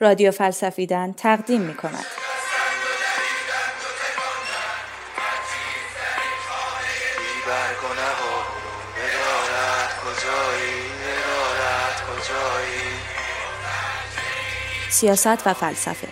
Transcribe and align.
رادیو 0.00 0.30
فلسفیدن 0.30 1.12
تقدیم 1.12 1.60
می 1.60 1.74
کند. 1.74 2.06
سیاست 14.90 15.46
و 15.46 15.54
فلسفه. 15.54 16.08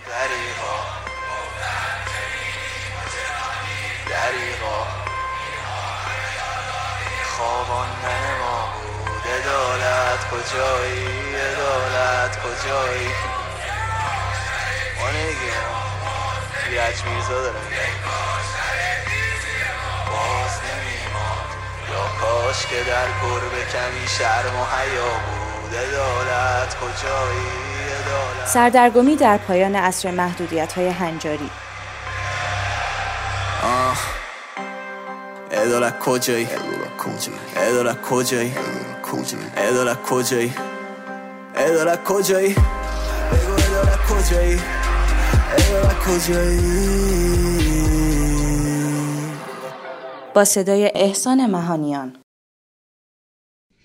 کجایی؟ 10.31 11.35
ادالت 11.35 12.37
کجایی؟ 12.43 13.42
میرزا 17.05 17.37
باز 20.11 20.53
یا 21.91 22.05
کاش 22.21 22.65
که 22.65 22.75
در 22.87 23.07
گربه 23.21 23.61
کمی 23.73 24.07
شرم 24.07 24.55
و 24.59 24.65
حیا 24.65 25.03
بود. 25.03 25.75
ادالت 25.75 26.75
کجایی؟ 26.75 27.73
سردرگمی 28.45 29.15
در 29.15 29.37
پایان 29.37 29.75
عصر 29.75 30.11
محدودیت 30.11 30.73
های 30.73 30.89
هنجاری 30.89 31.49
ادالت 35.51 35.99
کجایی؟ 35.99 36.47
ادالت 37.57 38.01
کجایی؟ 38.01 38.53
ادالت 39.57 40.01
کجایی؟ 40.01 40.53
ادالت 41.55 42.03
کجایی؟ 42.03 42.55
بگو 43.31 43.53
ادالت 43.53 43.99
کجایی؟ 44.07 44.61
کجایی؟ 46.05 46.93
با 50.35 50.45
صدای 50.45 50.91
احسان 50.95 51.45
مهانیان. 51.45 52.17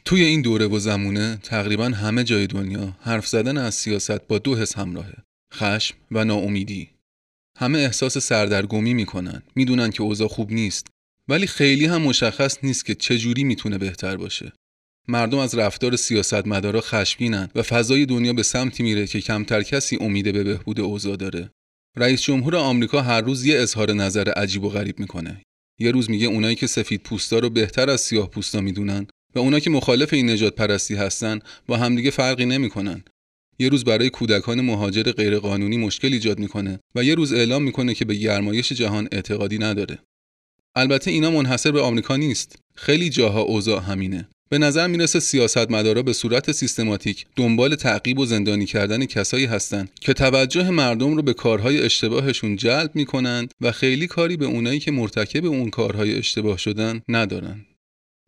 توی 0.04 0.22
این 0.22 0.42
دوره 0.42 0.66
و 0.66 0.78
زمونه 0.78 1.38
تقریبا 1.42 1.84
همه 1.84 2.24
جای 2.24 2.46
دنیا 2.46 2.96
حرف 3.00 3.26
زدن 3.26 3.58
از 3.58 3.74
سیاست 3.74 4.26
با 4.28 4.38
دو 4.38 4.56
حس 4.56 4.78
همراهه 4.78 5.14
خشم 5.54 5.96
و 6.10 6.24
ناامیدی. 6.24 6.90
همه 7.58 7.78
احساس 7.78 8.18
سردرگمی 8.18 8.94
می‌کنن 8.94 9.42
می‌دونن 9.54 9.90
که 9.90 10.02
اوضاع 10.02 10.28
خوب 10.28 10.52
نیست 10.52 10.86
ولی 11.28 11.46
خیلی 11.46 11.86
هم 11.86 12.02
مشخص 12.02 12.58
نیست 12.62 12.84
که 12.84 12.94
چجوری 12.94 13.44
می‌تونه 13.44 13.78
بهتر 13.78 14.16
باشه. 14.16 14.52
مردم 15.10 15.38
از 15.38 15.54
رفتار 15.54 15.96
سیاستمدارا 15.96 16.80
خشمگینن 16.80 17.48
و 17.54 17.62
فضای 17.62 18.06
دنیا 18.06 18.32
به 18.32 18.42
سمتی 18.42 18.82
میره 18.82 19.06
که 19.06 19.20
کمتر 19.20 19.62
کسی 19.62 19.98
امید 20.00 20.32
به 20.32 20.44
بهبود 20.44 20.80
اوضاع 20.80 21.16
داره. 21.16 21.50
رئیس 21.96 22.22
جمهور 22.22 22.56
آمریکا 22.56 23.02
هر 23.02 23.20
روز 23.20 23.44
یه 23.44 23.58
اظهار 23.58 23.92
نظر 23.92 24.28
عجیب 24.28 24.64
و 24.64 24.68
غریب 24.68 25.00
می‌کنه. 25.00 25.42
یه 25.78 25.90
روز 25.90 26.10
میگه 26.10 26.26
اونایی 26.26 26.54
که 26.54 26.66
سفید 26.66 27.02
پوستا 27.02 27.38
رو 27.38 27.50
بهتر 27.50 27.90
از 27.90 28.00
سیاه 28.00 28.30
پوستا 28.30 28.60
می‌دونن 28.60 29.06
و 29.34 29.38
اونا 29.38 29.60
که 29.60 29.70
مخالف 29.70 30.12
این 30.12 30.30
نجات 30.30 30.54
پرستی 30.54 30.94
هستن 30.94 31.38
با 31.66 31.76
همدیگه 31.76 32.10
فرقی 32.10 32.46
نمی‌کنن. 32.46 33.04
یه 33.58 33.68
روز 33.68 33.84
برای 33.84 34.10
کودکان 34.10 34.60
مهاجر 34.60 35.02
غیرقانونی 35.02 35.76
مشکل 35.76 36.12
ایجاد 36.12 36.38
می‌کنه 36.38 36.80
و 36.94 37.04
یه 37.04 37.14
روز 37.14 37.32
اعلام 37.32 37.62
می‌کنه 37.62 37.94
که 37.94 38.04
به 38.04 38.14
گرمایش 38.14 38.72
جهان 38.72 39.08
اعتقادی 39.12 39.58
نداره. 39.58 39.98
البته 40.74 41.10
اینا 41.10 41.30
منحصر 41.30 41.70
به 41.70 41.80
آمریکا 41.80 42.16
نیست. 42.16 42.56
خیلی 42.74 43.10
جاها 43.10 43.40
اوضاع 43.40 43.82
همینه. 43.82 44.28
به 44.48 44.58
نظر 44.58 44.86
می‌رسه 44.86 45.20
سیاستمدارا 45.20 46.02
به 46.02 46.12
صورت 46.12 46.52
سیستماتیک 46.52 47.26
دنبال 47.36 47.74
تعقیب 47.74 48.18
و 48.18 48.26
زندانی 48.26 48.66
کردن 48.66 49.04
کسایی 49.04 49.44
هستند 49.44 49.90
که 50.00 50.12
توجه 50.12 50.70
مردم 50.70 51.16
رو 51.16 51.22
به 51.22 51.34
کارهای 51.34 51.82
اشتباهشون 51.82 52.56
جلب 52.56 52.90
می‌کنند 52.94 53.54
و 53.60 53.72
خیلی 53.72 54.06
کاری 54.06 54.36
به 54.36 54.46
اونایی 54.46 54.80
که 54.80 54.90
مرتکب 54.90 55.44
اون 55.44 55.70
کارهای 55.70 56.18
اشتباه 56.18 56.58
شدن 56.58 57.02
ندارن. 57.08 57.64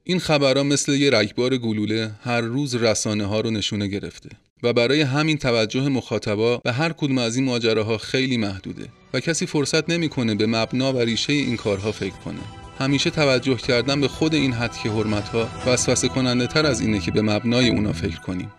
این 0.05 0.19
خبرها 0.19 0.63
مثل 0.63 0.93
یه 0.93 1.11
رگبار 1.11 1.57
گلوله 1.57 2.11
هر 2.23 2.41
روز 2.41 2.75
رسانه 2.75 3.25
ها 3.25 3.41
رو 3.41 3.51
نشونه 3.51 3.87
گرفته 3.87 4.29
و 4.63 4.73
برای 4.73 5.01
همین 5.01 5.39
توجه 5.39 5.89
مخاطبا 5.89 6.57
به 6.57 6.73
هر 6.73 6.93
کدوم 6.93 7.19
از 7.19 7.37
این 7.37 7.45
ماجراها 7.45 7.99
خیلی 7.99 8.37
محدوده 8.37 8.89
و 9.15 9.21
کسی 9.21 9.47
فرصت 9.47 9.91
نمی‌کنه 9.91 10.35
به 10.35 10.47
مبنا 10.47 10.93
و 10.93 10.99
ریشه 10.99 11.33
این 11.33 11.57
کارها 11.57 11.93
فکر 11.93 12.17
کنه. 12.25 12.60
همیشه 12.81 13.11
توجه 13.11 13.57
کردن 13.57 14.01
به 14.01 14.09
خود 14.09 14.35
این 14.35 14.53
حد 14.53 14.77
که 14.77 14.91
حرمت 14.91 15.29
ها 15.29 15.47
وسوسه 15.67 16.09
کننده 16.09 16.47
تر 16.47 16.67
از 16.67 16.81
اینه 16.81 16.99
که 16.99 17.11
به 17.11 17.23
مبنای 17.23 17.69
اونا 17.69 17.93
فکر 17.93 18.21
کنیم. 18.21 18.53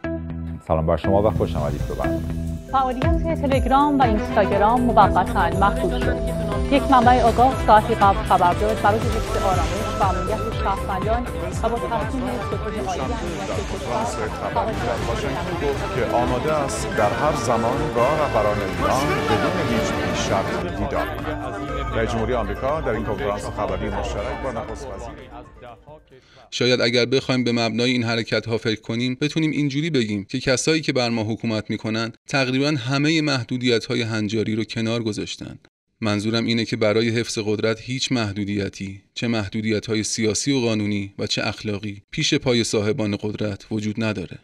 سلام 0.67 0.85
بر 0.85 0.97
شما 0.97 1.23
و 1.23 1.29
خوش 1.29 1.55
آمدید 1.55 1.81
به 1.87 1.93
فعالیت 2.71 3.41
تلگرام 3.41 3.99
و 3.99 4.03
اینستاگرام 4.03 4.81
موقتا 4.81 5.59
محدود 5.59 6.01
شد. 6.01 6.15
یک 6.71 6.83
منبع 6.91 7.21
آگاه 7.21 7.65
ساعتی 7.67 7.95
قبل 7.95 8.23
خبر 8.23 8.53
داد. 8.53 8.81
برای 8.81 8.99
حفظ 8.99 9.43
آرامش. 9.43 9.90
و 10.01 10.03
امنیت 10.03 10.53
شهروندان 10.63 11.23
و 11.63 11.69
با 11.69 11.77
عالی 11.77 12.19
گفت 15.63 15.95
که 15.95 16.05
آماده 16.05 16.53
است 16.53 16.89
در 16.97 17.09
هر 17.09 17.35
زمان 17.35 17.93
با 17.95 18.07
رهبران 18.13 18.57
ایران 18.57 19.07
بدون 19.29 19.55
هیچ 19.69 19.87
شرط 20.27 20.77
دیدار 20.79 21.07
رئیس 21.95 22.11
جمهوری 22.11 22.33
آمریکا 22.33 22.81
در 22.81 22.89
این 22.89 23.03
کنفرانس 23.03 23.45
خبری 23.45 23.89
مشترک 23.89 24.43
با 24.43 24.51
نخست 24.51 24.87
وزیر. 24.87 25.13
شاید 26.51 26.81
اگر 26.81 27.05
بخوایم 27.05 27.43
به 27.43 27.51
مبنای 27.51 27.91
این 27.91 28.03
حرکت 28.03 28.45
ها 28.45 28.57
فکر 28.57 28.81
کنیم 28.81 29.17
بتونیم 29.21 29.51
اینجوری 29.51 29.89
بگیم 29.89 30.25
که 30.25 30.39
کسایی 30.39 30.81
که 30.81 30.93
بر 30.93 31.09
ما 31.09 31.23
حکومت 31.23 31.69
می‌کنن 31.69 32.11
تقریبا 32.27 32.67
همه 32.67 33.21
محدودیت 33.21 33.85
های 33.85 34.01
هنجاری 34.01 34.55
رو 34.55 34.63
کنار 34.63 35.03
گذاشتن. 35.03 35.59
منظورم 36.01 36.45
اینه 36.45 36.65
که 36.65 36.75
برای 36.77 37.09
حفظ 37.09 37.39
قدرت 37.45 37.81
هیچ 37.81 38.11
محدودیتی 38.11 39.01
چه 39.13 39.27
محدودیت 39.27 39.85
های 39.85 40.03
سیاسی 40.03 40.51
و 40.51 40.59
قانونی 40.59 41.13
و 41.19 41.27
چه 41.27 41.47
اخلاقی 41.47 42.01
پیش 42.11 42.33
پای 42.33 42.63
صاحبان 42.63 43.17
قدرت 43.21 43.65
وجود 43.71 44.03
نداره. 44.03 44.39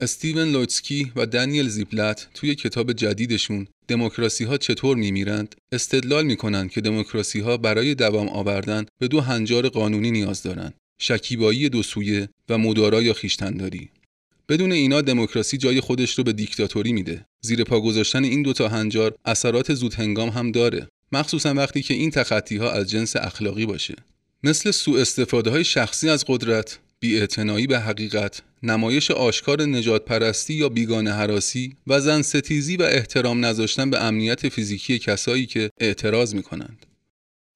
استیون 0.00 0.48
لوتسکی 0.52 1.12
و 1.16 1.26
دانیل 1.26 1.68
زیپلت 1.68 2.28
توی 2.34 2.54
کتاب 2.54 2.92
جدیدشون 2.92 3.66
دموکراسی 3.88 4.44
ها 4.44 4.56
چطور 4.56 4.96
میمیرند 4.96 5.54
استدلال 5.72 6.26
می‌کنند 6.26 6.70
که 6.70 6.80
دموکراسی 6.80 7.40
ها 7.40 7.56
برای 7.56 7.94
دوام 7.94 8.28
آوردن 8.28 8.86
به 8.98 9.08
دو 9.08 9.20
هنجار 9.20 9.68
قانونی 9.68 10.10
نیاز 10.10 10.42
دارند 10.42 10.74
شکیبایی 10.98 11.68
دو 11.68 11.82
سویه 11.82 12.28
و 12.48 12.58
مدارا 12.58 13.02
یا 13.02 13.12
خیشتنداری 13.12 13.90
بدون 14.48 14.72
اینا 14.72 15.00
دموکراسی 15.00 15.56
جای 15.58 15.80
خودش 15.80 16.18
رو 16.18 16.24
به 16.24 16.32
دیکتاتوری 16.32 16.92
میده. 16.92 17.26
زیر 17.40 17.64
پا 17.64 17.80
گذاشتن 17.80 18.24
این 18.24 18.42
دوتا 18.42 18.68
هنجار 18.68 19.14
اثرات 19.24 19.74
زود 19.74 19.94
هنگام 19.94 20.28
هم 20.28 20.52
داره. 20.52 20.88
مخصوصا 21.12 21.54
وقتی 21.54 21.82
که 21.82 21.94
این 21.94 22.10
تخطی 22.10 22.56
ها 22.56 22.70
از 22.70 22.90
جنس 22.90 23.16
اخلاقی 23.16 23.66
باشه. 23.66 23.94
مثل 24.42 24.70
سوء 24.70 25.00
استفاده 25.00 25.50
های 25.50 25.64
شخصی 25.64 26.08
از 26.08 26.24
قدرت 26.28 26.78
بیاعتنایی 27.00 27.66
به 27.66 27.78
حقیقت 27.78 28.42
نمایش 28.62 29.10
آشکار 29.10 29.62
نجات 29.62 30.04
پرستی 30.04 30.54
یا 30.54 30.68
بیگانه 30.68 31.12
حراسی 31.12 31.76
و 31.86 32.00
زن 32.00 32.22
ستیزی 32.22 32.76
و 32.76 32.82
احترام 32.82 33.44
نذاشتن 33.44 33.90
به 33.90 34.04
امنیت 34.04 34.48
فیزیکی 34.48 34.98
کسایی 34.98 35.46
که 35.46 35.70
اعتراض 35.80 36.34
می 36.34 36.42
کنند. 36.42 36.86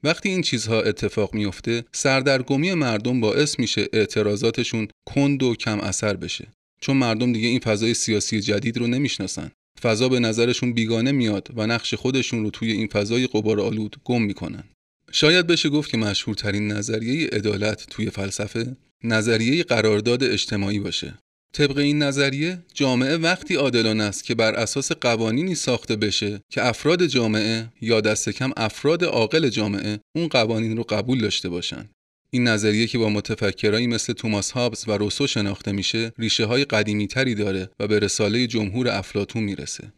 وقتی 0.04 0.28
این 0.28 0.42
چیزها 0.42 0.82
اتفاق 0.82 1.34
میفته 1.34 1.84
سردرگمی 1.92 2.74
مردم 2.74 3.20
باعث 3.20 3.58
میشه 3.58 3.88
اعتراضاتشون 3.92 4.88
کند 5.06 5.42
و 5.42 5.54
کم 5.54 5.80
اثر 5.80 6.16
بشه. 6.16 6.46
چون 6.80 6.96
مردم 6.96 7.32
دیگه 7.32 7.48
این 7.48 7.58
فضای 7.58 7.94
سیاسی 7.94 8.40
جدید 8.40 8.78
رو 8.78 8.86
نمی‌شناسن. 8.86 9.50
فضا 9.82 10.08
به 10.08 10.20
نظرشون 10.20 10.72
بیگانه 10.72 11.12
میاد 11.12 11.48
و 11.56 11.66
نقش 11.66 11.94
خودشون 11.94 12.42
رو 12.44 12.50
توی 12.50 12.72
این 12.72 12.86
فضای 12.86 13.26
قبار 13.26 13.60
آلود 13.60 13.96
گم 14.04 14.22
می‌کنن. 14.22 14.64
شاید 15.12 15.46
بشه 15.46 15.68
گفت 15.68 15.90
که 15.90 15.96
مشهورترین 15.96 16.72
نظریه 16.72 17.28
عدالت 17.28 17.86
توی 17.90 18.10
فلسفه 18.10 18.76
نظریه 19.04 19.62
قرارداد 19.62 20.24
اجتماعی 20.24 20.78
باشه. 20.78 21.14
طبق 21.52 21.78
این 21.78 22.02
نظریه 22.02 22.58
جامعه 22.74 23.16
وقتی 23.16 23.54
عادلانه 23.54 24.04
است 24.04 24.24
که 24.24 24.34
بر 24.34 24.54
اساس 24.54 24.92
قوانینی 24.92 25.54
ساخته 25.54 25.96
بشه 25.96 26.40
که 26.52 26.66
افراد 26.66 27.06
جامعه 27.06 27.68
یا 27.80 28.00
دست 28.00 28.28
کم 28.28 28.50
افراد 28.56 29.04
عاقل 29.04 29.48
جامعه 29.48 30.00
اون 30.16 30.28
قوانین 30.28 30.76
رو 30.76 30.82
قبول 30.82 31.20
داشته 31.20 31.48
باشن. 31.48 31.90
این 32.30 32.48
نظریه 32.48 32.86
که 32.86 32.98
با 32.98 33.08
متفکرایی 33.08 33.86
مثل 33.86 34.12
توماس 34.12 34.50
هابز 34.50 34.84
و 34.88 34.92
روسو 34.92 35.26
شناخته 35.26 35.72
میشه 35.72 36.12
ریشه 36.18 36.44
های 36.44 36.64
قدیمی 36.64 37.06
تری 37.06 37.34
داره 37.34 37.70
و 37.80 37.86
به 37.86 37.98
رساله 37.98 38.46
جمهور 38.46 38.88
افلاتون 38.88 39.42
می‌رسه. 39.42 39.92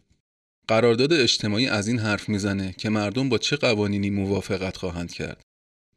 قرارداد 0.68 1.12
اجتماعی 1.12 1.66
از 1.66 1.88
این 1.88 1.98
حرف 1.98 2.28
می‌زنه 2.28 2.74
که 2.78 2.88
مردم 2.88 3.28
با 3.28 3.38
چه 3.38 3.56
قوانینی 3.56 4.10
موافقت 4.10 4.76
خواهند 4.76 5.12
کرد. 5.12 5.42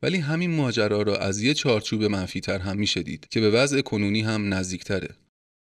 ولی 0.01 0.17
همین 0.17 0.51
ماجرا 0.51 1.01
را 1.01 1.17
از 1.17 1.41
یه 1.41 1.53
چارچوب 1.53 2.03
منفیتر 2.03 2.59
هم 2.59 2.77
میشه 2.77 3.03
دید 3.03 3.27
که 3.29 3.39
به 3.39 3.49
وضع 3.49 3.81
کنونی 3.81 4.21
هم 4.21 4.53
نزدیکتره. 4.53 5.09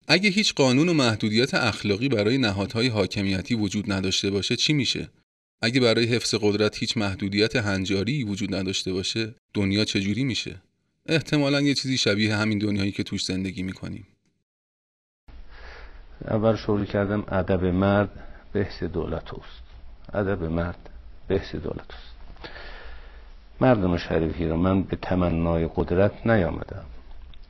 اگه 0.09 0.31
هیچ 0.31 0.55
قانون 0.55 0.89
و 0.89 0.93
محدودیت 0.93 1.55
اخلاقی 1.55 2.09
برای 2.09 2.39
نهادهای 2.39 2.87
حاکمیتی 2.87 3.55
وجود 3.55 3.93
نداشته 3.93 4.31
باشه 4.31 4.57
چی 4.57 4.73
میشه؟ 4.73 5.09
اگه 5.65 5.81
برای 5.81 6.05
حفظ 6.05 6.35
قدرت 6.43 6.79
هیچ 6.79 6.97
محدودیت 6.97 7.57
هنجاری 7.57 8.25
وجود 8.25 8.55
نداشته 8.55 8.93
باشه 8.93 9.35
دنیا 9.55 9.85
چجوری 9.85 10.25
میشه؟ 10.25 10.57
احتمالا 11.07 11.61
یه 11.61 11.75
چیزی 11.75 11.99
شبیه 11.99 12.37
همین 12.37 12.59
دنیایی 12.59 12.93
که 12.93 13.03
توش 13.03 13.25
زندگی 13.25 13.63
می‌کنیم. 13.63 14.07
اول 16.29 16.57
شروع 16.57 16.85
کردم 16.85 17.25
ادب 17.29 17.65
مرد 17.65 18.11
بحث 18.55 18.83
دولت 18.83 19.35
است 19.35 19.63
ادب 20.13 20.43
مرد 20.43 20.91
بحث 21.29 21.55
دولت 21.55 21.91
است 21.91 22.13
مردم 23.61 23.97
شریفی 23.97 24.47
را 24.47 24.57
من 24.57 24.83
به 24.83 24.97
تمنای 24.97 25.69
قدرت 25.77 26.27
نیامدم. 26.27 26.85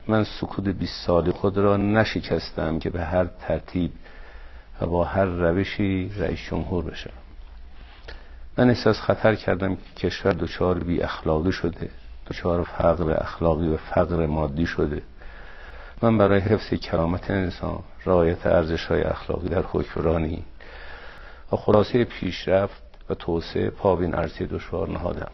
من 0.07 0.23
سکوت 0.41 0.65
20 0.69 1.05
سال 1.07 1.31
خود 1.31 1.57
را 1.57 1.77
نشکستم 1.77 2.79
که 2.79 2.89
به 2.89 3.03
هر 3.03 3.25
ترتیب 3.25 3.91
و 4.81 4.85
با 4.87 5.03
هر 5.03 5.25
روشی 5.25 6.11
رئیس 6.17 6.39
جمهور 6.49 6.83
بشم. 6.83 7.22
من 8.57 8.69
احساس 8.69 9.01
خطر 9.01 9.35
کردم 9.35 9.75
که 9.75 10.09
کشور 10.09 10.31
دچار 10.31 10.79
بی 10.79 11.01
اخلاقی 11.01 11.51
شده 11.51 11.89
دچار 12.27 12.63
فقر 12.63 13.11
اخلاقی 13.21 13.67
و 13.67 13.77
فقر 13.77 14.25
مادی 14.25 14.65
شده. 14.65 15.01
من 16.01 16.17
برای 16.17 16.39
حفظ 16.39 16.73
کرامت 16.73 17.31
انسان 17.31 17.79
رعایت 18.05 18.47
ارزش 18.47 18.85
های 18.85 19.01
اخلاقی 19.01 19.49
در 19.49 19.61
حکمرانی 19.61 20.43
و 21.51 21.55
خلاصه 21.55 22.03
پیشرفت 22.03 22.83
و 23.09 23.13
توسعه 23.15 23.69
پابین 23.69 24.15
ارزی 24.15 24.45
دشوار 24.45 24.89
نهادم. 24.89 25.31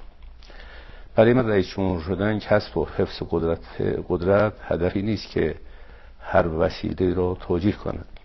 برای 1.15 1.33
من 1.33 1.47
رئیس 1.47 1.67
جمهور 1.67 2.01
شدن 2.01 2.39
کسب 2.39 2.77
و 2.77 2.87
حفظ 2.97 3.21
قدرت, 3.29 3.81
قدرت 4.09 4.53
هدفی 4.61 5.01
نیست 5.01 5.29
که 5.29 5.55
هر 6.21 6.47
وسیله 6.47 7.13
را 7.13 7.37
توجیه 7.39 7.71
کند. 7.71 8.18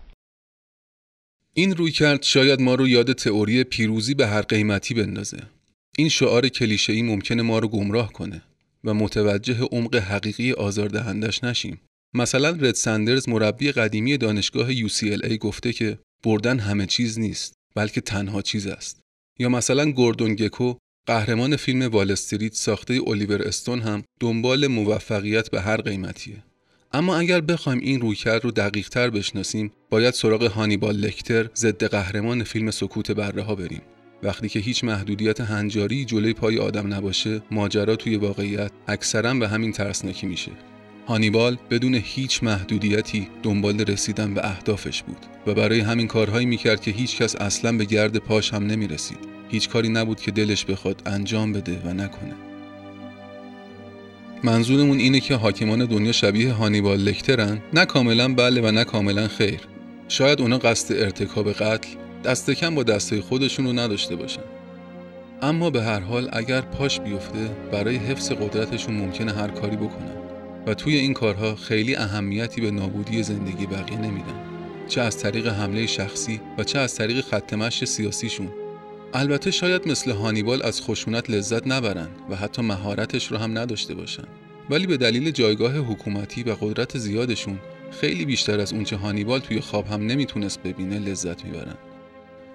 این 1.57 1.75
روی 1.75 1.91
کرد 1.91 2.23
شاید 2.23 2.61
ما 2.61 2.75
رو 2.75 2.87
یاد 2.87 3.13
تئوری 3.13 3.63
پیروزی 3.63 4.13
به 4.13 4.27
هر 4.27 4.41
قیمتی 4.41 4.93
بندازه. 4.93 5.43
این 5.97 6.09
شعار 6.09 6.47
کلیشه‌ای 6.47 7.01
ممکنه 7.01 7.41
ما 7.41 7.59
رو 7.59 7.67
گمراه 7.67 8.13
کنه 8.13 8.41
و 8.83 8.93
متوجه 8.93 9.61
عمق 9.61 9.95
حقیقی 9.95 10.51
آزاردهندش 10.51 11.43
نشیم. 11.43 11.81
مثلا 12.13 12.49
رد 12.49 12.75
سندرز 12.75 13.29
مربی 13.29 13.71
قدیمی 13.71 14.17
دانشگاه 14.17 14.73
UCLA 14.73 15.33
گفته 15.33 15.73
که 15.73 15.99
بردن 16.23 16.59
همه 16.59 16.85
چیز 16.85 17.19
نیست 17.19 17.53
بلکه 17.75 18.01
تنها 18.01 18.41
چیز 18.41 18.67
است. 18.67 19.01
یا 19.39 19.49
مثلا 19.49 19.91
گوردون 19.91 20.35
گکو 20.35 20.73
قهرمان 21.07 21.55
فیلم 21.55 21.81
وال 21.81 22.11
استریت 22.11 22.53
ساخته 22.53 22.99
الیور 23.07 23.41
استون 23.41 23.79
هم 23.79 24.03
دنبال 24.19 24.67
موفقیت 24.67 25.49
به 25.49 25.61
هر 25.61 25.81
قیمتیه. 25.81 26.43
اما 26.93 27.17
اگر 27.17 27.41
بخوایم 27.41 27.79
این 27.79 28.01
رویکرد 28.01 28.43
رو 28.43 28.51
دقیق 28.51 28.89
تر 28.89 29.09
بشناسیم 29.09 29.71
باید 29.89 30.13
سراغ 30.13 30.43
هانیبال 30.43 30.95
لکتر 30.95 31.49
ضد 31.55 31.83
قهرمان 31.83 32.43
فیلم 32.43 32.71
سکوت 32.71 33.11
بره 33.11 33.41
ها 33.41 33.55
بریم. 33.55 33.81
وقتی 34.23 34.49
که 34.49 34.59
هیچ 34.59 34.83
محدودیت 34.83 35.41
هنجاری 35.41 36.05
جلوی 36.05 36.33
پای 36.33 36.59
آدم 36.59 36.93
نباشه 36.93 37.41
ماجرا 37.51 37.95
توی 37.95 38.15
واقعیت 38.15 38.71
اکثرا 38.87 39.33
به 39.33 39.47
همین 39.47 39.71
ترسناکی 39.71 40.27
میشه. 40.27 40.51
هانیبال 41.07 41.57
بدون 41.69 41.95
هیچ 41.95 42.43
محدودیتی 42.43 43.27
دنبال 43.43 43.81
رسیدن 43.81 44.33
به 44.33 44.45
اهدافش 44.45 45.03
بود 45.03 45.17
و 45.47 45.53
برای 45.53 45.79
همین 45.79 46.07
کارهایی 46.07 46.45
می‌کرد 46.45 46.81
که 46.81 46.91
هیچ 46.91 47.17
کس 47.17 47.35
اصلا 47.35 47.77
به 47.77 47.85
گرد 47.85 48.17
پاش 48.17 48.53
هم 48.53 48.65
نمی‌رسید. 48.65 49.19
هیچ 49.49 49.69
کاری 49.69 49.89
نبود 49.89 50.19
که 50.19 50.31
دلش 50.31 50.65
بخواد 50.65 51.01
انجام 51.05 51.53
بده 51.53 51.81
و 51.85 51.93
نکنه. 51.93 52.44
منظورمون 54.45 54.99
اینه 54.99 55.19
که 55.19 55.35
حاکمان 55.35 55.85
دنیا 55.85 56.11
شبیه 56.11 56.53
هانیبال 56.53 56.99
لکترن؟ 56.99 57.61
نه 57.73 57.85
کاملا 57.85 58.33
بله 58.33 58.61
و 58.61 58.71
نه 58.71 58.83
کاملا 58.83 59.27
خیر. 59.27 59.59
شاید 60.07 60.41
اونا 60.41 60.57
قصد 60.57 60.95
ارتکاب 60.95 61.51
قتل 61.51 61.89
دست 62.23 62.51
کم 62.51 62.75
با 62.75 62.83
دسته 62.83 63.21
خودشون 63.21 63.65
رو 63.65 63.73
نداشته 63.73 64.15
باشن. 64.15 64.41
اما 65.41 65.69
به 65.69 65.83
هر 65.83 65.99
حال 65.99 66.29
اگر 66.33 66.61
پاش 66.61 66.99
بیفته 66.99 67.49
برای 67.71 67.95
حفظ 67.95 68.31
قدرتشون 68.31 68.95
ممکنه 68.95 69.33
هر 69.33 69.47
کاری 69.47 69.75
بکنن. 69.75 70.15
و 70.67 70.73
توی 70.73 70.95
این 70.95 71.13
کارها 71.13 71.55
خیلی 71.55 71.95
اهمیتی 71.95 72.61
به 72.61 72.71
نابودی 72.71 73.23
زندگی 73.23 73.65
بقیه 73.65 73.97
نمیدن. 73.97 74.45
چه 74.87 75.01
از 75.01 75.17
طریق 75.17 75.47
حمله 75.47 75.87
شخصی 75.87 76.41
و 76.57 76.63
چه 76.63 76.79
از 76.79 76.95
طریق 76.95 77.21
خط 77.21 77.73
سیاسیشون. 77.83 78.64
البته 79.17 79.51
شاید 79.51 79.87
مثل 79.87 80.11
هانیبال 80.11 80.63
از 80.63 80.81
خشونت 80.81 81.29
لذت 81.29 81.67
نبرن 81.67 82.07
و 82.29 82.35
حتی 82.35 82.61
مهارتش 82.61 83.31
رو 83.31 83.37
هم 83.37 83.57
نداشته 83.57 83.93
باشن 83.93 84.23
ولی 84.69 84.87
به 84.87 84.97
دلیل 84.97 85.31
جایگاه 85.31 85.77
حکومتی 85.77 86.43
و 86.43 86.55
قدرت 86.61 86.97
زیادشون 86.97 87.59
خیلی 87.91 88.25
بیشتر 88.25 88.59
از 88.59 88.73
اونچه 88.73 88.95
هانیبال 88.95 89.39
توی 89.39 89.59
خواب 89.59 89.87
هم 89.87 90.05
نمی‌تونست 90.05 90.63
ببینه 90.63 90.99
لذت 90.99 91.45
می‌برن 91.45 91.75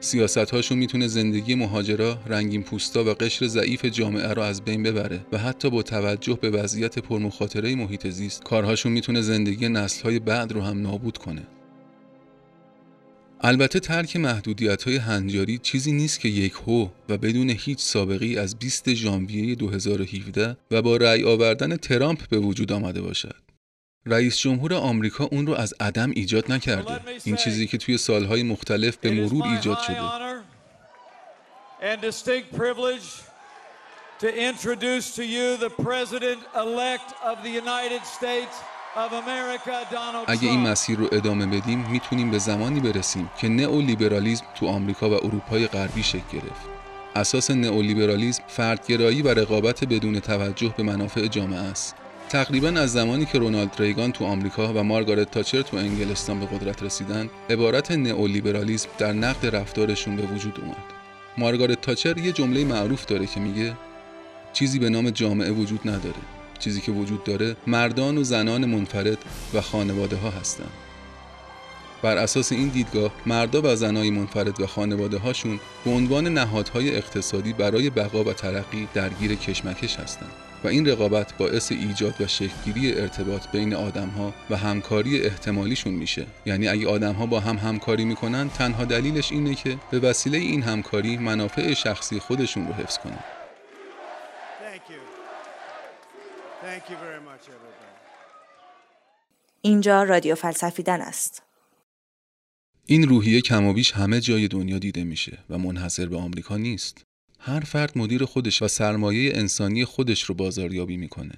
سیاست 0.00 0.50
هاشون 0.50 0.78
می‌تونه 0.78 1.06
زندگی 1.06 1.54
مهاجرا، 1.54 2.18
رنگین 2.26 2.62
پوستا 2.62 3.04
و 3.04 3.08
قشر 3.08 3.46
ضعیف 3.46 3.84
جامعه 3.84 4.32
را 4.32 4.46
از 4.46 4.62
بین 4.62 4.82
ببره 4.82 5.20
و 5.32 5.38
حتی 5.38 5.70
با 5.70 5.82
توجه 5.82 6.38
به 6.42 6.50
وضعیت 6.50 6.98
پرمخاطره 6.98 7.74
محیط 7.74 8.06
زیست 8.06 8.44
کارهاشون 8.44 8.92
می‌تونه 8.92 9.20
زندگی 9.20 9.68
نسلهای 9.68 10.18
بعد 10.18 10.52
رو 10.52 10.60
هم 10.60 10.82
نابود 10.82 11.18
کنه. 11.18 11.42
البته 13.42 13.80
ترک 13.80 14.16
محدودیت 14.16 14.82
های 14.82 14.96
هنجاری 14.96 15.58
چیزی 15.58 15.92
نیست 15.92 16.20
که 16.20 16.28
یک 16.28 16.52
هو 16.52 16.88
و 17.08 17.18
بدون 17.18 17.50
هیچ 17.50 17.78
سابقی 17.78 18.38
از 18.38 18.58
20 18.58 18.94
ژانویه 18.94 19.54
2017 19.54 20.56
و 20.70 20.82
با 20.82 20.96
رأی 20.96 21.24
آوردن 21.24 21.76
ترامپ 21.76 22.28
به 22.28 22.38
وجود 22.38 22.72
آمده 22.72 23.00
باشد. 23.00 23.36
رئیس 24.06 24.38
جمهور 24.38 24.74
آمریکا 24.74 25.24
اون 25.24 25.46
رو 25.46 25.54
از 25.54 25.74
عدم 25.80 26.10
ایجاد 26.10 26.52
نکرده 26.52 27.00
این 27.24 27.36
چیزی 27.36 27.66
که 27.66 27.78
توی 27.78 27.98
سالهای 27.98 28.42
مختلف 28.42 28.96
به 28.96 29.10
مرور 29.10 29.46
ایجاد 29.46 29.78
شده 29.78 30.00
اگه 40.26 40.48
این 40.48 40.60
مسیر 40.60 40.98
رو 40.98 41.08
ادامه 41.12 41.46
بدیم 41.46 41.86
می‌تونیم 41.90 42.30
به 42.30 42.38
زمانی 42.38 42.80
برسیم 42.80 43.30
که 43.38 43.48
نئولیبرالیزم 43.48 44.44
تو 44.54 44.66
آمریکا 44.66 45.10
و 45.10 45.14
اروپای 45.14 45.66
غربی 45.66 46.02
شکل 46.02 46.22
گرفت. 46.32 46.68
اساس 47.16 47.50
نئولیبرالیزم 47.50 48.42
فردگرایی 48.48 49.22
و 49.22 49.28
رقابت 49.28 49.84
بدون 49.84 50.20
توجه 50.20 50.74
به 50.76 50.82
منافع 50.82 51.26
جامعه 51.26 51.58
است. 51.58 51.94
تقریبا 52.28 52.68
از 52.68 52.92
زمانی 52.92 53.24
که 53.24 53.38
رونالد 53.38 53.74
ریگان 53.78 54.12
تو 54.12 54.24
آمریکا 54.24 54.72
و 54.74 54.82
مارگارت 54.84 55.30
تاچر 55.30 55.62
تو 55.62 55.76
انگلستان 55.76 56.40
به 56.40 56.46
قدرت 56.46 56.82
رسیدن 56.82 57.30
عبارت 57.50 57.90
نئولیبرالیسم 57.90 58.88
در 58.98 59.12
نقد 59.12 59.56
رفتارشون 59.56 60.16
به 60.16 60.22
وجود 60.22 60.60
اومد. 60.60 60.84
مارگارت 61.38 61.80
تاچر 61.80 62.18
یه 62.18 62.32
جمله 62.32 62.64
معروف 62.64 63.06
داره 63.06 63.26
که 63.26 63.40
میگه 63.40 63.76
چیزی 64.52 64.78
به 64.78 64.90
نام 64.90 65.10
جامعه 65.10 65.50
وجود 65.50 65.80
نداره. 65.88 66.39
چیزی 66.60 66.80
که 66.80 66.92
وجود 66.92 67.24
داره 67.24 67.56
مردان 67.66 68.18
و 68.18 68.24
زنان 68.24 68.64
منفرد 68.64 69.18
و 69.54 69.60
خانواده 69.60 70.16
ها 70.16 70.30
هستند. 70.30 70.70
بر 72.02 72.16
اساس 72.16 72.52
این 72.52 72.68
دیدگاه 72.68 73.12
مردا 73.26 73.62
و 73.64 73.76
زنای 73.76 74.10
منفرد 74.10 74.60
و 74.60 74.66
خانواده 74.66 75.18
هاشون 75.18 75.60
به 75.84 75.90
عنوان 75.90 76.28
نهادهای 76.28 76.96
اقتصادی 76.96 77.52
برای 77.52 77.90
بقا 77.90 78.24
و 78.24 78.32
ترقی 78.32 78.88
درگیر 78.94 79.34
کشمکش 79.34 79.96
هستند 79.96 80.32
و 80.64 80.68
این 80.68 80.88
رقابت 80.88 81.36
باعث 81.38 81.72
ایجاد 81.72 82.20
و 82.20 82.26
شکلگیری 82.26 83.00
ارتباط 83.00 83.48
بین 83.52 83.74
آدمها 83.74 84.34
و 84.50 84.56
همکاری 84.56 85.22
احتمالیشون 85.22 85.94
میشه. 85.94 86.26
یعنی 86.46 86.68
اگه 86.68 86.88
آدمها 86.88 87.26
با 87.26 87.40
هم 87.40 87.56
همکاری 87.56 88.04
می‌کنن 88.04 88.48
تنها 88.48 88.84
دلیلش 88.84 89.32
اینه 89.32 89.54
که 89.54 89.76
به 89.90 89.98
وسیله 89.98 90.38
این 90.38 90.62
همکاری 90.62 91.16
منافع 91.16 91.74
شخصی 91.74 92.18
خودشون 92.18 92.66
رو 92.66 92.72
حفظ 92.72 92.98
کنن. 92.98 93.39
اینجا 99.62 100.02
رادیو 100.02 100.34
فلسفیدن 100.34 101.00
است 101.00 101.42
این 102.86 103.08
روحیه 103.08 103.40
کمابیش 103.40 103.92
همه 103.92 104.20
جای 104.20 104.48
دنیا 104.48 104.78
دیده 104.78 105.04
میشه 105.04 105.38
و 105.50 105.58
منحصر 105.58 106.06
به 106.06 106.16
آمریکا 106.16 106.56
نیست 106.56 107.04
هر 107.38 107.60
فرد 107.60 107.98
مدیر 107.98 108.24
خودش 108.24 108.62
و 108.62 108.68
سرمایه 108.68 109.32
انسانی 109.34 109.84
خودش 109.84 110.22
رو 110.22 110.34
بازاریابی 110.34 110.96
می‌کنه. 110.96 111.34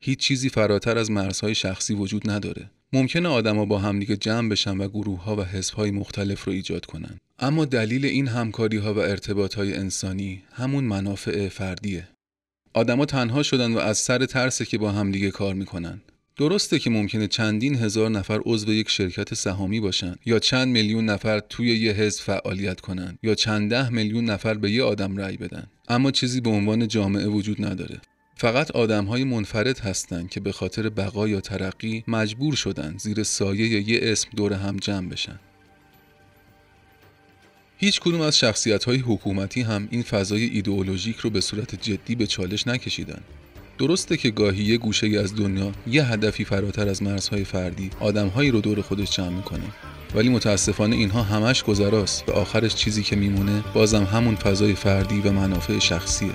هیچ 0.00 0.18
چیزی 0.18 0.48
فراتر 0.48 0.98
از 0.98 1.10
مرزهای 1.10 1.54
شخصی 1.54 1.94
وجود 1.94 2.30
نداره. 2.30 2.70
ممکنه 2.92 3.28
آدما 3.28 3.64
با 3.64 3.78
همدیگه 3.78 4.16
جمع 4.16 4.48
بشن 4.48 4.76
و 4.78 4.88
گروه 4.88 5.22
ها 5.22 5.36
و 5.36 5.42
حزب 5.42 5.74
های 5.74 5.90
مختلف 5.90 6.44
رو 6.44 6.52
ایجاد 6.52 6.86
کنن. 6.86 7.18
اما 7.38 7.64
دلیل 7.64 8.04
این 8.04 8.28
همکاری 8.28 8.76
ها 8.76 8.94
و 8.94 8.98
ارتباط 8.98 9.54
های 9.54 9.74
انسانی 9.74 10.42
همون 10.52 10.84
منافع 10.84 11.48
فردیه. 11.48 12.08
آدما 12.74 13.04
تنها 13.04 13.42
شدن 13.42 13.72
و 13.72 13.78
از 13.78 13.98
سر 13.98 14.26
ترس 14.26 14.62
که 14.62 14.78
با 14.78 14.92
همدیگه 14.92 15.30
کار 15.30 15.54
می‌کنن. 15.54 16.00
درسته 16.36 16.78
که 16.78 16.90
ممکنه 16.90 17.28
چندین 17.28 17.76
هزار 17.76 18.10
نفر 18.10 18.40
عضو 18.44 18.72
یک 18.72 18.88
شرکت 18.88 19.34
سهامی 19.34 19.80
باشن 19.80 20.14
یا 20.26 20.38
چند 20.38 20.68
میلیون 20.68 21.04
نفر 21.04 21.40
توی 21.40 21.78
یه 21.78 21.92
حزب 21.92 22.22
فعالیت 22.22 22.80
کنن 22.80 23.18
یا 23.22 23.34
چند 23.34 23.70
ده 23.70 23.88
میلیون 23.88 24.24
نفر 24.24 24.54
به 24.54 24.70
یه 24.70 24.82
آدم 24.82 25.16
رأی 25.16 25.36
بدن. 25.36 25.66
اما 25.88 26.10
چیزی 26.10 26.40
به 26.40 26.50
عنوان 26.50 26.88
جامعه 26.88 27.26
وجود 27.26 27.64
نداره. 27.64 28.00
فقط 28.36 28.70
آدم 28.70 29.04
های 29.04 29.24
منفرد 29.24 29.78
هستند 29.78 30.30
که 30.30 30.40
به 30.40 30.52
خاطر 30.52 30.88
بقا 30.88 31.28
یا 31.28 31.40
ترقی 31.40 32.04
مجبور 32.08 32.54
شدن 32.54 32.94
زیر 32.98 33.22
سایه 33.22 33.90
یه 33.90 34.00
اسم 34.02 34.28
دور 34.36 34.52
هم 34.52 34.76
جمع 34.76 35.08
بشن. 35.08 35.40
هیچ 37.84 38.00
کدوم 38.00 38.20
از 38.20 38.38
شخصیت 38.38 38.84
های 38.84 38.98
حکومتی 38.98 39.62
هم 39.62 39.88
این 39.90 40.02
فضای 40.02 40.44
ایدئولوژیک 40.44 41.16
رو 41.16 41.30
به 41.30 41.40
صورت 41.40 41.82
جدی 41.82 42.14
به 42.14 42.26
چالش 42.26 42.66
نکشیدن. 42.66 43.20
درسته 43.78 44.16
که 44.16 44.30
گاهی 44.30 44.64
یه 44.64 44.78
گوشه 44.78 45.20
از 45.20 45.36
دنیا 45.36 45.72
یه 45.86 46.04
هدفی 46.04 46.44
فراتر 46.44 46.88
از 46.88 47.02
مرزهای 47.02 47.44
فردی 47.44 47.90
آدمهایی 48.00 48.50
رو 48.50 48.60
دور 48.60 48.82
خودش 48.82 49.10
جمع 49.10 49.28
می‌کنه. 49.28 49.64
ولی 50.14 50.28
متاسفانه 50.28 50.96
اینها 50.96 51.22
همش 51.22 51.62
گذراست 51.62 52.28
و 52.28 52.32
آخرش 52.32 52.74
چیزی 52.74 53.02
که 53.02 53.16
میمونه 53.16 53.64
بازم 53.74 54.04
همون 54.04 54.36
فضای 54.36 54.74
فردی 54.74 55.20
و 55.20 55.32
منافع 55.32 55.78
شخصیه. 55.78 56.34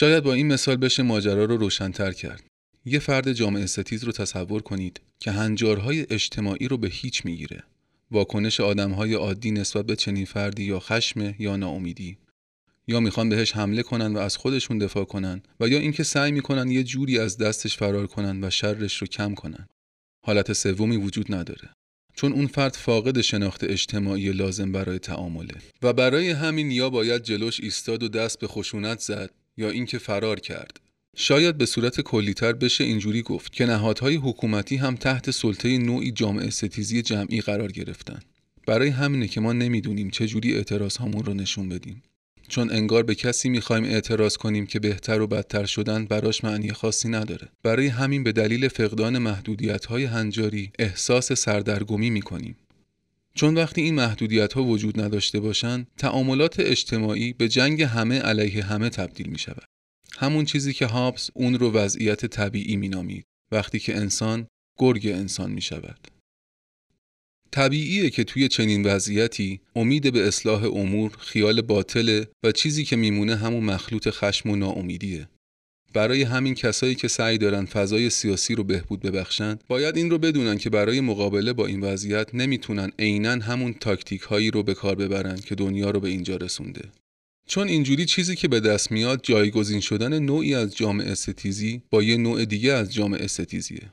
شاید 0.00 0.24
با 0.24 0.32
این 0.32 0.46
مثال 0.46 0.76
بشه 0.76 1.02
ماجرا 1.02 1.44
رو 1.44 1.56
روشنتر 1.56 2.12
کرد 2.12 2.44
یه 2.84 2.98
فرد 2.98 3.32
جامعه 3.32 3.66
ستیز 3.66 4.04
رو 4.04 4.12
تصور 4.12 4.62
کنید 4.62 5.00
که 5.18 5.30
هنجارهای 5.30 6.06
اجتماعی 6.10 6.68
رو 6.68 6.76
به 6.76 6.88
هیچ 6.88 7.24
می‌گیره. 7.24 7.62
واکنش 8.10 8.60
آدمهای 8.60 9.14
عادی 9.14 9.50
نسبت 9.50 9.86
به 9.86 9.96
چنین 9.96 10.24
فردی 10.24 10.64
یا 10.64 10.80
خشم 10.80 11.34
یا 11.38 11.56
ناامیدی 11.56 12.18
یا 12.88 13.00
می‌خوان 13.00 13.28
بهش 13.28 13.52
حمله 13.52 13.82
کنن 13.82 14.16
و 14.16 14.18
از 14.18 14.36
خودشون 14.36 14.78
دفاع 14.78 15.04
کنن 15.04 15.42
و 15.60 15.68
یا 15.68 15.78
اینکه 15.78 16.02
سعی 16.02 16.32
می‌کنن 16.32 16.70
یه 16.70 16.84
جوری 16.84 17.18
از 17.18 17.38
دستش 17.38 17.76
فرار 17.76 18.06
کنن 18.06 18.44
و 18.44 18.50
شرش 18.50 18.96
رو 18.96 19.06
کم 19.06 19.34
کنن. 19.34 19.66
حالت 20.26 20.52
سومی 20.52 20.96
وجود 20.96 21.34
نداره. 21.34 21.70
چون 22.14 22.32
اون 22.32 22.46
فرد 22.46 22.74
فاقد 22.74 23.20
شناخت 23.20 23.64
اجتماعی 23.64 24.32
لازم 24.32 24.72
برای 24.72 24.98
تعامله 24.98 25.54
و 25.82 25.92
برای 25.92 26.30
همین 26.30 26.70
یا 26.70 26.90
باید 26.90 27.22
جلوش 27.22 27.60
ایستاد 27.60 28.02
و 28.02 28.08
دست 28.08 28.38
به 28.38 28.46
خشونت 28.46 29.00
زد 29.00 29.30
یا 29.56 29.70
اینکه 29.70 29.98
فرار 29.98 30.40
کرد 30.40 30.80
شاید 31.16 31.58
به 31.58 31.66
صورت 31.66 32.00
کلیتر 32.00 32.52
بشه 32.52 32.84
اینجوری 32.84 33.22
گفت 33.22 33.52
که 33.52 33.66
نهادهای 33.66 34.14
حکومتی 34.14 34.76
هم 34.76 34.96
تحت 34.96 35.30
سلطه 35.30 35.78
نوعی 35.78 36.10
جامعه 36.10 36.50
ستیزی 36.50 37.02
جمعی 37.02 37.40
قرار 37.40 37.72
گرفتن. 37.72 38.20
برای 38.66 38.88
همینه 38.88 39.28
که 39.28 39.40
ما 39.40 39.52
نمی‌دونیم 39.52 40.10
چه 40.10 40.26
جوری 40.26 40.54
اعتراض 40.54 40.96
همون 40.96 41.24
رو 41.24 41.34
نشون 41.34 41.68
بدیم. 41.68 42.02
چون 42.48 42.70
انگار 42.70 43.02
به 43.02 43.14
کسی 43.14 43.48
می‌خوایم 43.48 43.84
اعتراض 43.84 44.36
کنیم 44.36 44.66
که 44.66 44.80
بهتر 44.80 45.20
و 45.20 45.26
بدتر 45.26 45.64
شدن 45.64 46.04
براش 46.04 46.44
معنی 46.44 46.72
خاصی 46.72 47.08
نداره. 47.08 47.48
برای 47.62 47.86
همین 47.86 48.24
به 48.24 48.32
دلیل 48.32 48.68
فقدان 48.68 49.18
محدودیت 49.18 49.86
های 49.86 50.04
هنجاری 50.04 50.70
احساس 50.78 51.32
سردرگمی 51.32 52.10
می‌کنیم. 52.10 52.56
چون 53.34 53.54
وقتی 53.54 53.80
این 53.80 53.94
محدودیت 53.94 54.52
ها 54.52 54.64
وجود 54.64 55.00
نداشته 55.00 55.40
باشند، 55.40 55.86
تعاملات 55.98 56.60
اجتماعی 56.60 57.32
به 57.32 57.48
جنگ 57.48 57.82
همه 57.82 58.18
علیه 58.18 58.64
همه 58.64 58.88
تبدیل 58.88 59.28
می 59.28 59.38
شود. 59.38 59.64
همون 60.18 60.44
چیزی 60.44 60.72
که 60.72 60.86
هابس 60.86 61.30
اون 61.34 61.58
رو 61.58 61.72
وضعیت 61.72 62.26
طبیعی 62.26 62.76
مینامید 62.76 63.24
وقتی 63.52 63.78
که 63.78 63.96
انسان 63.96 64.46
گرگ 64.78 65.06
انسان 65.06 65.50
می 65.50 65.60
شود. 65.60 66.08
طبیعیه 67.50 68.10
که 68.10 68.24
توی 68.24 68.48
چنین 68.48 68.86
وضعیتی 68.86 69.60
امید 69.76 70.12
به 70.12 70.28
اصلاح 70.28 70.64
امور 70.64 71.16
خیال 71.18 71.62
باطله 71.62 72.28
و 72.44 72.52
چیزی 72.52 72.84
که 72.84 72.96
میمونه 72.96 73.36
همون 73.36 73.64
مخلوط 73.64 74.08
خشم 74.10 74.50
و 74.50 74.56
ناامیدیه. 74.56 75.28
برای 75.92 76.22
همین 76.22 76.54
کسایی 76.54 76.94
که 76.94 77.08
سعی 77.08 77.38
دارن 77.38 77.64
فضای 77.64 78.10
سیاسی 78.10 78.54
رو 78.54 78.64
بهبود 78.64 79.00
ببخشند 79.00 79.64
باید 79.68 79.96
این 79.96 80.10
رو 80.10 80.18
بدونن 80.18 80.58
که 80.58 80.70
برای 80.70 81.00
مقابله 81.00 81.52
با 81.52 81.66
این 81.66 81.80
وضعیت 81.80 82.34
نمی‌تونن 82.34 82.92
عینا 82.98 83.30
همون 83.30 83.74
تاکتیک 83.74 84.20
هایی 84.20 84.50
رو 84.50 84.62
به 84.62 84.74
کار 84.74 84.94
ببرن 84.94 85.36
که 85.36 85.54
دنیا 85.54 85.90
رو 85.90 86.00
به 86.00 86.08
اینجا 86.08 86.36
رسونده 86.36 86.82
چون 87.46 87.68
اینجوری 87.68 88.06
چیزی 88.06 88.36
که 88.36 88.48
به 88.48 88.60
دست 88.60 88.92
میاد 88.92 89.20
جایگزین 89.22 89.80
شدن 89.80 90.18
نوعی 90.18 90.54
از 90.54 90.76
جامعه 90.76 91.14
ستیزی 91.14 91.82
با 91.90 92.02
یه 92.02 92.16
نوع 92.16 92.44
دیگه 92.44 92.72
از 92.72 92.94
جامعه 92.94 93.26
ستیزیه. 93.26 93.92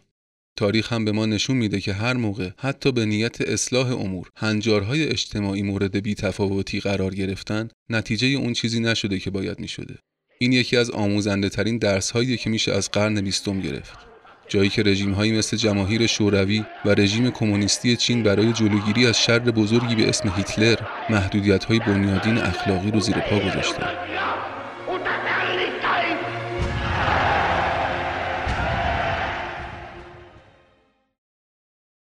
تاریخ 0.56 0.94
هم 0.94 1.06
به 1.06 1.12
ما 1.12 1.26
نشون 1.26 1.58
میده 1.58 1.82
که 1.82 1.94
هر 1.94 2.14
موقع 2.14 2.50
حتی 2.58 2.92
به 2.92 3.06
نیت 3.06 3.42
اصلاح 3.42 3.92
امور 3.92 4.30
هنجارهای 4.36 5.08
اجتماعی 5.08 5.62
مورد 5.62 5.96
بی 5.96 6.16
تفاوتی 6.16 6.80
قرار 6.80 7.16
گرفتن 7.16 7.68
نتیجه 7.90 8.28
اون 8.28 8.54
چیزی 8.54 8.80
نشده 8.80 9.20
که 9.20 9.30
باید 9.30 9.60
می‌شده. 9.60 9.96
این 10.40 10.54
یکی 10.54 10.78
از 10.78 10.92
آموزنده 10.92 11.50
ترین 11.50 11.78
درس 11.78 12.12
هایی 12.12 12.38
که 12.38 12.50
میشه 12.50 12.74
از 12.74 12.92
قرن 12.92 13.22
بیستم 13.22 13.62
گرفت. 13.62 14.08
جایی 14.48 14.70
که 14.70 14.84
رژیم 14.84 15.12
هایی 15.12 15.32
مثل 15.32 15.58
جماهیر 15.58 16.08
شوروی 16.08 16.66
و 16.86 16.90
رژیم 16.90 17.32
کمونیستی 17.32 17.96
چین 17.96 18.24
برای 18.24 18.54
جلوگیری 18.54 19.08
از 19.08 19.22
شر 19.22 19.40
بزرگی 19.40 19.96
به 19.96 20.10
اسم 20.10 20.34
هیتلر 20.36 20.76
محدودیت 21.10 21.64
های 21.64 21.80
بنیادین 21.80 22.38
اخلاقی 22.38 22.92
رو 22.92 23.00
زیر 23.00 23.20
پا 23.20 23.40
گذاشته 23.40 23.84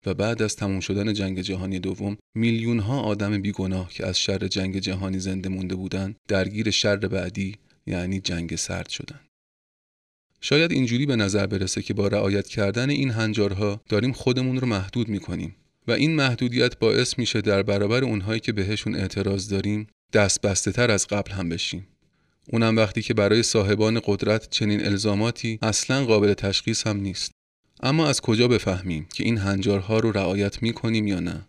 و 0.05 0.13
بعد 0.13 0.41
از 0.41 0.55
تموم 0.55 0.79
شدن 0.79 1.13
جنگ 1.13 1.41
جهانی 1.41 1.79
دوم 1.79 2.17
میلیون 2.35 2.79
ها 2.79 2.99
آدم 3.01 3.41
بیگناه 3.41 3.89
که 3.89 4.05
از 4.05 4.19
شر 4.19 4.47
جنگ 4.47 4.79
جهانی 4.79 5.19
زنده 5.19 5.49
مونده 5.49 5.75
بودند 5.75 6.15
درگیر 6.27 6.69
شر 6.69 6.95
بعدی 6.95 7.55
یعنی 7.89 8.19
جنگ 8.19 8.55
سرد 8.55 8.89
شدند 8.89 9.29
شاید 10.41 10.71
اینجوری 10.71 11.05
به 11.05 11.15
نظر 11.15 11.47
برسه 11.47 11.81
که 11.81 11.93
با 11.93 12.07
رعایت 12.07 12.47
کردن 12.47 12.89
این 12.89 13.11
هنجارها 13.11 13.81
داریم 13.89 14.11
خودمون 14.11 14.59
رو 14.59 14.67
محدود 14.67 15.09
می‌کنیم 15.09 15.55
و 15.87 15.91
این 15.91 16.15
محدودیت 16.15 16.79
باعث 16.79 17.19
میشه 17.19 17.41
در 17.41 17.63
برابر 17.63 18.03
اونهایی 18.03 18.39
که 18.39 18.51
بهشون 18.51 18.95
اعتراض 18.95 19.49
داریم 19.49 19.87
دست 20.13 20.41
بسته 20.41 20.71
تر 20.71 20.91
از 20.91 21.07
قبل 21.07 21.31
هم 21.31 21.49
بشیم. 21.49 21.87
اونم 22.49 22.75
وقتی 22.75 23.01
که 23.01 23.13
برای 23.13 23.43
صاحبان 23.43 24.01
قدرت 24.05 24.49
چنین 24.49 24.85
الزاماتی 24.85 25.59
اصلا 25.61 26.05
قابل 26.05 26.33
تشخیص 26.33 26.87
هم 26.87 26.97
نیست. 26.97 27.31
اما 27.83 28.07
از 28.07 28.21
کجا 28.21 28.47
بفهمیم 28.47 29.07
که 29.13 29.23
این 29.23 29.37
هنجارها 29.37 29.99
رو 29.99 30.11
رعایت 30.11 30.63
می‌کنیم 30.63 31.07
یا 31.07 31.19
نه؟ 31.19 31.48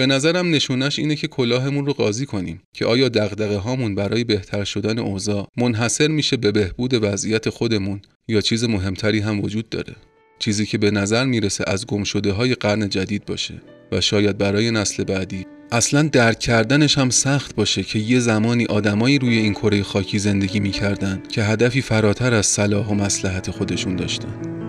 به 0.00 0.06
نظرم 0.06 0.50
نشونش 0.50 0.98
اینه 0.98 1.16
که 1.16 1.28
کلاهمون 1.28 1.86
رو 1.86 1.92
قاضی 1.92 2.26
کنیم 2.26 2.62
که 2.72 2.86
آیا 2.86 3.08
دغدغه 3.08 3.56
هامون 3.56 3.94
برای 3.94 4.24
بهتر 4.24 4.64
شدن 4.64 4.98
اوضاع 4.98 5.48
منحصر 5.56 6.08
میشه 6.08 6.36
به 6.36 6.52
بهبود 6.52 6.94
وضعیت 6.94 7.48
خودمون 7.48 8.00
یا 8.28 8.40
چیز 8.40 8.64
مهمتری 8.64 9.18
هم 9.18 9.40
وجود 9.40 9.68
داره. 9.68 9.96
چیزی 10.38 10.66
که 10.66 10.78
به 10.78 10.90
نظر 10.90 11.24
می‌رسه 11.24 11.64
از 11.66 11.86
گم 11.86 12.04
شده 12.04 12.32
های 12.32 12.54
قرن 12.54 12.88
جدید 12.88 13.24
باشه 13.24 13.54
و 13.92 14.00
شاید 14.00 14.38
برای 14.38 14.70
نسل 14.70 15.04
بعدی 15.04 15.46
اصلا 15.72 16.02
درک 16.02 16.38
کردنش 16.38 16.98
هم 16.98 17.10
سخت 17.10 17.54
باشه 17.54 17.82
که 17.82 17.98
یه 17.98 18.20
زمانی 18.20 18.64
آدمایی 18.64 19.18
روی 19.18 19.36
این 19.38 19.54
کره 19.54 19.82
خاکی 19.82 20.18
زندگی 20.18 20.60
می‌کردن 20.60 21.22
که 21.28 21.42
هدفی 21.42 21.82
فراتر 21.82 22.34
از 22.34 22.46
صلاح 22.46 22.88
و 22.88 22.94
مسلحت 22.94 23.50
خودشون 23.50 23.96
داشتن. 23.96 24.59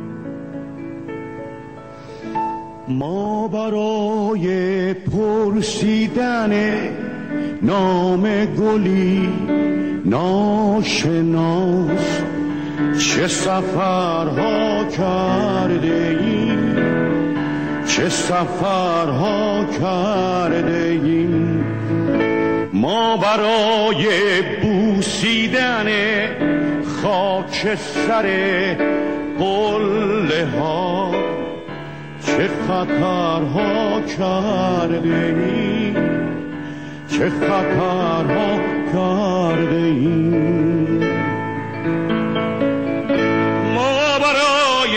ما 2.88 3.48
برای 3.48 4.94
پرسیدن 4.94 6.54
نام 7.62 8.46
گلی 8.46 9.30
ناشناس 10.06 11.42
چه 13.00 13.28
سفرها 13.28 14.84
کرده 14.84 16.18
ایم؟ 16.22 16.76
چه 17.88 18.10
سفرها 18.10 19.66
کرده 19.82 21.00
ایم؟ 21.04 21.64
ما 22.74 23.18
برای 23.18 24.08
بوسیدن 24.62 25.88
خاک 27.02 27.76
سر 27.76 28.26
قله 29.40 30.48
ها 30.60 31.21
چه 32.38 32.50
خطرها 32.68 34.02
کرده 34.02 35.36
ای 35.46 35.94
چه 37.08 37.30
خطرها 37.30 38.60
کرده 38.94 39.76
ای 39.76 40.08
ما 43.76 44.20
برای 44.20 44.96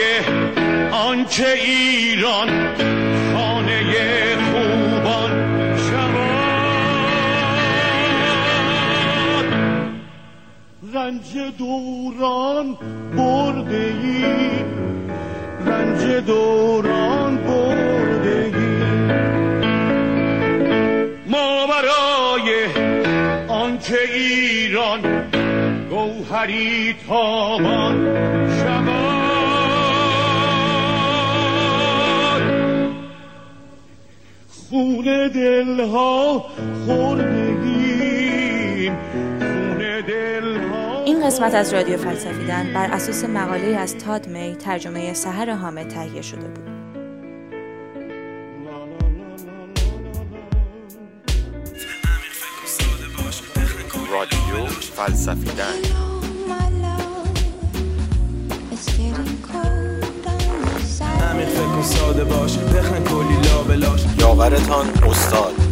آنچه 0.93 1.47
ایران 1.65 2.49
خانه 3.33 3.83
خوبان 4.37 5.31
رنج 10.95 11.57
دوران 11.59 12.77
برده 13.17 14.74
گوهری 26.45 26.95
تابان 27.09 27.97
شود 28.59 29.25
خون 34.49 35.29
دلها 35.29 36.45
خوردگیم 36.87 38.97
خون 39.39 40.01
دلها 40.01 41.03
این 41.05 41.27
قسمت 41.27 41.55
از 41.55 41.75
رادیو 41.75 41.97
فلسفیدن 41.97 42.73
بر 42.75 42.91
اساس 42.93 43.25
مقاله 43.25 43.77
از 43.77 43.99
تاد 43.99 44.29
می 44.29 44.57
ترجمه 44.57 45.15
سحر 45.15 45.51
حامد 45.51 45.89
تهیه 45.89 46.23
شده 46.23 46.49
بود. 46.49 46.75
رادیو 54.11 54.67
فلسفیدن. 54.67 56.04
فکر 61.55 61.79
و 61.79 61.83
ساده 61.83 62.25
باش 62.25 62.59
بخن 62.59 63.05
کلی 63.05 63.37
لابلاش 63.49 64.01
یاورتان 64.19 64.87
استاد. 65.07 65.64